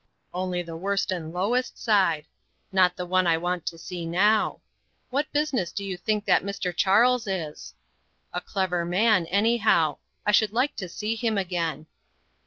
[0.33, 2.25] "Only the worst and lowest side;
[2.71, 4.61] not the one I want to see now.
[5.11, 6.75] What business do you think that Mr.
[6.75, 7.75] Charles is?
[8.33, 11.85] A clever man, anyhow; I should like to see him again."